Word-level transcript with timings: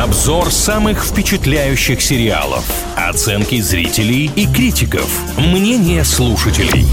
Обзор 0.00 0.50
самых 0.50 1.04
впечатляющих 1.04 2.00
сериалов. 2.00 2.64
Оценки 2.96 3.60
зрителей 3.60 4.30
и 4.34 4.46
критиков. 4.46 5.06
Мнение 5.36 6.04
слушателей. 6.04 6.86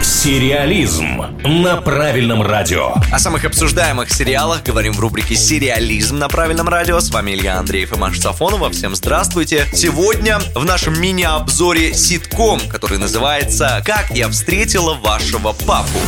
Сериализм 0.00 1.24
на 1.42 1.78
правильном 1.78 2.40
радио. 2.40 2.94
О 3.10 3.18
самых 3.18 3.44
обсуждаемых 3.46 4.12
сериалах 4.14 4.62
говорим 4.62 4.92
в 4.92 5.00
рубрике 5.00 5.34
«Сериализм» 5.34 6.20
на 6.20 6.28
правильном 6.28 6.68
радио. 6.68 7.00
С 7.00 7.10
вами 7.10 7.32
Илья 7.32 7.58
Андреев 7.58 7.94
и 7.94 7.98
Маша 7.98 8.22
Сафонова. 8.22 8.70
Всем 8.70 8.94
здравствуйте. 8.94 9.66
Сегодня 9.74 10.38
в 10.54 10.64
нашем 10.64 11.00
мини-обзоре 11.00 11.94
ситком, 11.94 12.60
который 12.68 12.98
называется 12.98 13.82
«Как 13.84 14.12
я 14.12 14.28
встретила 14.28 14.94
вашего 14.94 15.52
папу». 15.52 15.98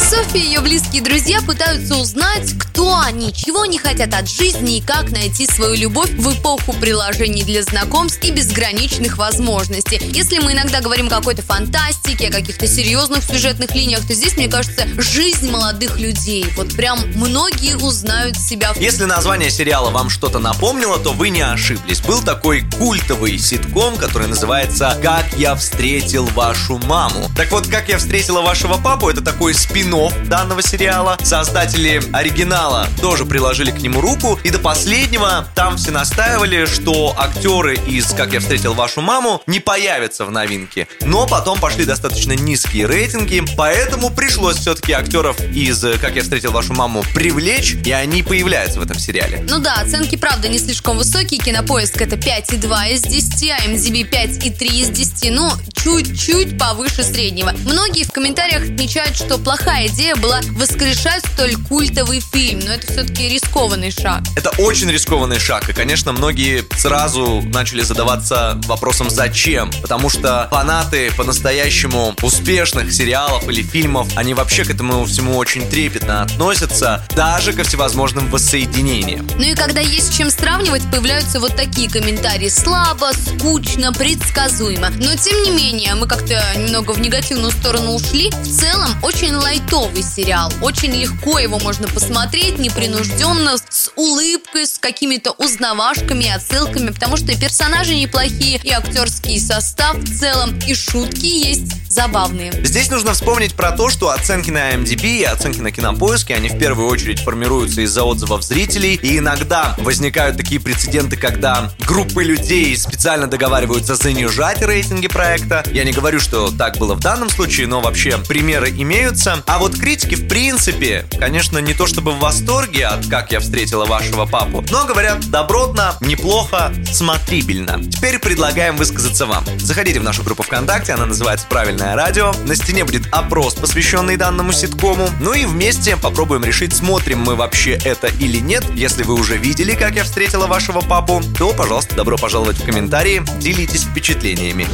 Софья 0.00 0.40
и 0.40 0.46
ее 0.46 0.60
близкие 0.60 1.02
друзья 1.02 1.40
пытаются 1.42 1.94
узнать, 1.96 2.54
кто 2.58 2.79
они, 2.94 3.32
чего 3.32 3.62
они 3.62 3.78
хотят 3.78 4.14
от 4.14 4.28
жизни 4.28 4.78
и 4.78 4.80
как 4.80 5.10
найти 5.10 5.46
свою 5.46 5.74
любовь 5.74 6.10
в 6.10 6.32
эпоху 6.32 6.72
приложений 6.72 7.44
для 7.44 7.62
знакомств 7.62 8.22
и 8.24 8.30
безграничных 8.30 9.18
возможностей. 9.18 10.00
Если 10.12 10.38
мы 10.38 10.52
иногда 10.52 10.80
говорим 10.80 11.08
о 11.08 11.10
какой-то 11.10 11.42
фантастике, 11.42 12.28
о 12.28 12.32
каких-то 12.32 12.66
серьезных 12.66 13.24
сюжетных 13.24 13.74
линиях, 13.74 14.06
то 14.06 14.14
здесь, 14.14 14.36
мне 14.36 14.48
кажется, 14.48 14.86
жизнь 14.96 15.50
молодых 15.50 15.98
людей. 15.98 16.46
Вот 16.56 16.74
прям 16.74 16.98
многие 17.16 17.76
узнают 17.76 18.36
себя. 18.36 18.72
Если 18.76 19.04
название 19.04 19.50
сериала 19.50 19.90
вам 19.90 20.08
что-то 20.08 20.38
напомнило, 20.38 20.98
то 20.98 21.12
вы 21.12 21.30
не 21.30 21.42
ошиблись. 21.42 22.00
Был 22.00 22.22
такой 22.22 22.62
культовый 22.78 23.38
ситком, 23.38 23.96
который 23.96 24.28
называется 24.28 24.98
«Как 25.02 25.26
я 25.36 25.54
встретил 25.54 26.26
вашу 26.26 26.78
маму». 26.78 27.28
Так 27.36 27.50
вот, 27.52 27.66
«Как 27.66 27.88
я 27.88 27.98
встретила 27.98 28.40
вашего 28.40 28.78
папу»— 28.78 29.08
это 29.10 29.20
такой 29.20 29.52
спин 29.54 29.90
данного 30.26 30.62
сериала. 30.62 31.18
Создатели 31.24 32.00
оригинала 32.12 32.79
тоже 33.00 33.24
приложили 33.24 33.70
к 33.70 33.80
нему 33.80 34.00
руку. 34.00 34.38
И 34.44 34.50
до 34.50 34.58
последнего 34.58 35.48
там 35.54 35.76
все 35.76 35.90
настаивали, 35.90 36.66
что 36.66 37.14
актеры 37.16 37.76
из 37.76 38.06
«Как 38.12 38.32
я 38.32 38.40
встретил 38.40 38.74
вашу 38.74 39.00
маму» 39.00 39.42
не 39.46 39.60
появятся 39.60 40.24
в 40.24 40.30
новинке. 40.30 40.86
Но 41.00 41.26
потом 41.26 41.58
пошли 41.58 41.84
достаточно 41.84 42.32
низкие 42.32 42.86
рейтинги, 42.86 43.42
поэтому 43.56 44.10
пришлось 44.10 44.56
все-таки 44.56 44.92
актеров 44.92 45.40
из 45.54 45.84
«Как 46.00 46.16
я 46.16 46.22
встретил 46.22 46.52
вашу 46.52 46.72
маму» 46.74 47.04
привлечь, 47.14 47.74
и 47.84 47.92
они 47.92 48.22
появляются 48.22 48.80
в 48.80 48.82
этом 48.82 48.98
сериале. 48.98 49.44
Ну 49.48 49.58
да, 49.58 49.74
оценки, 49.74 50.16
правда, 50.16 50.48
не 50.48 50.58
слишком 50.58 50.96
высокие. 50.96 51.40
Кинопоиск 51.40 52.00
это 52.00 52.16
5,2 52.16 52.92
из 52.92 53.02
10, 53.02 53.50
а 53.50 53.66
MDB 53.66 54.08
5,3 54.08 54.66
из 54.66 54.88
10. 54.90 55.32
Ну, 55.32 55.50
чуть-чуть 55.82 56.58
повыше 56.58 57.02
среднего. 57.02 57.52
Многие 57.64 58.04
в 58.04 58.12
комментариях 58.12 58.62
отмечают, 58.62 59.16
что 59.16 59.38
плохая 59.38 59.86
идея 59.88 60.16
была 60.16 60.40
воскрешать 60.52 61.24
столь 61.34 61.56
культовый 61.68 62.20
фильм, 62.20 62.60
но 62.70 62.76
это 62.76 62.86
все-таки 62.92 63.28
рискованный 63.28 63.90
шаг. 63.90 64.22
Это 64.36 64.50
очень 64.58 64.88
рискованный 64.88 65.40
шаг, 65.40 65.68
и, 65.68 65.72
конечно, 65.72 66.12
многие 66.12 66.64
сразу 66.78 67.42
начали 67.46 67.82
задаваться 67.82 68.60
вопросом 68.66 69.10
«зачем?», 69.10 69.72
потому 69.82 70.08
что 70.08 70.46
фанаты 70.52 71.10
по-настоящему 71.16 72.14
успешных 72.22 72.92
сериалов 72.92 73.48
или 73.48 73.62
фильмов, 73.62 74.06
они 74.16 74.34
вообще 74.34 74.64
к 74.64 74.70
этому 74.70 75.04
всему 75.04 75.36
очень 75.36 75.68
трепетно 75.68 76.22
относятся, 76.22 77.04
даже 77.16 77.52
ко 77.52 77.64
всевозможным 77.64 78.30
воссоединениям. 78.30 79.26
Ну 79.36 79.42
и 79.42 79.54
когда 79.54 79.80
есть 79.80 80.12
с 80.12 80.16
чем 80.16 80.30
сравнивать, 80.30 80.88
появляются 80.92 81.40
вот 81.40 81.56
такие 81.56 81.90
комментарии 81.90 82.48
«слабо», 82.48 83.10
«скучно», 83.14 83.92
«предсказуемо». 83.92 84.90
Но, 84.90 85.16
тем 85.16 85.42
не 85.42 85.50
менее, 85.50 85.96
мы 85.96 86.06
как-то 86.06 86.40
немного 86.56 86.92
в 86.92 87.00
негативную 87.00 87.50
сторону 87.50 87.94
ушли. 87.94 88.30
В 88.30 88.60
целом, 88.60 88.90
очень 89.02 89.34
лайтово 89.34 89.90
новый 89.90 90.02
сериал. 90.02 90.52
Очень 90.60 90.92
легко 90.92 91.38
его 91.38 91.58
можно 91.58 91.88
посмотреть, 91.88 92.58
непринужденно, 92.60 93.56
с 93.56 93.90
улыбкой, 93.96 94.66
с 94.66 94.78
какими-то 94.78 95.32
узнавашками, 95.32 96.28
отсылками, 96.28 96.90
потому 96.90 97.16
что 97.16 97.32
и 97.32 97.36
персонажи 97.36 97.94
неплохие, 97.94 98.60
и 98.62 98.70
актерский 98.70 99.40
состав 99.40 99.96
в 99.96 100.18
целом, 100.18 100.58
и 100.66 100.74
шутки 100.74 101.26
есть 101.26 101.89
забавные. 101.90 102.52
Здесь 102.64 102.88
нужно 102.88 103.12
вспомнить 103.12 103.54
про 103.54 103.72
то, 103.72 103.90
что 103.90 104.10
оценки 104.10 104.50
на 104.50 104.70
MDB 104.70 105.18
и 105.18 105.24
оценки 105.24 105.60
на 105.60 105.72
кинопоиске, 105.72 106.34
они 106.34 106.48
в 106.48 106.58
первую 106.58 106.88
очередь 106.88 107.20
формируются 107.20 107.80
из-за 107.82 108.04
отзывов 108.04 108.44
зрителей, 108.44 108.94
и 108.94 109.18
иногда 109.18 109.74
возникают 109.78 110.36
такие 110.36 110.60
прецеденты, 110.60 111.16
когда 111.16 111.72
группы 111.86 112.22
людей 112.22 112.76
специально 112.76 113.26
договариваются 113.26 113.96
занижать 113.96 114.62
рейтинги 114.62 115.08
проекта. 115.08 115.64
Я 115.72 115.84
не 115.84 115.92
говорю, 115.92 116.20
что 116.20 116.50
так 116.56 116.78
было 116.78 116.94
в 116.94 117.00
данном 117.00 117.28
случае, 117.28 117.66
но 117.66 117.80
вообще 117.80 118.18
примеры 118.18 118.70
имеются. 118.70 119.42
А 119.46 119.58
вот 119.58 119.76
критики, 119.76 120.14
в 120.14 120.28
принципе, 120.28 121.06
конечно, 121.18 121.58
не 121.58 121.74
то 121.74 121.86
чтобы 121.86 122.12
в 122.12 122.20
восторге 122.20 122.86
от 122.86 123.06
«Как 123.08 123.32
я 123.32 123.40
встретила 123.40 123.84
вашего 123.84 124.26
папу», 124.26 124.64
но 124.70 124.86
говорят 124.86 125.28
добротно, 125.30 125.96
неплохо, 126.00 126.72
смотрибельно. 126.92 127.82
Теперь 127.90 128.20
предлагаем 128.20 128.76
высказаться 128.76 129.26
вам. 129.26 129.44
Заходите 129.58 129.98
в 129.98 130.04
нашу 130.04 130.22
группу 130.22 130.44
ВКонтакте, 130.44 130.92
она 130.92 131.06
называется 131.06 131.46
«Правильно 131.48 131.79
Правильное 131.80 131.96
радио. 131.96 132.32
На 132.46 132.54
стене 132.54 132.84
будет 132.84 133.08
опрос, 133.10 133.54
посвященный 133.54 134.18
данному 134.18 134.52
ситкому. 134.52 135.08
Ну 135.18 135.32
и 135.32 135.46
вместе 135.46 135.96
попробуем 135.96 136.44
решить, 136.44 136.74
смотрим 136.76 137.20
мы 137.20 137.36
вообще 137.36 137.78
это 137.82 138.08
или 138.08 138.36
нет. 138.36 138.62
Если 138.74 139.02
вы 139.02 139.14
уже 139.14 139.38
видели, 139.38 139.74
как 139.74 139.94
я 139.94 140.04
встретила 140.04 140.46
вашего 140.46 140.82
папу, 140.82 141.22
то, 141.38 141.54
пожалуйста, 141.54 141.96
добро 141.96 142.18
пожаловать 142.18 142.58
в 142.58 142.66
комментарии, 142.66 143.22
делитесь 143.38 143.84
впечатлениями. 143.84 144.66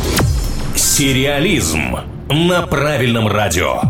Сериализм 0.75 1.97
на 2.29 2.67
правильном 2.67 3.29
радио. 3.29 3.83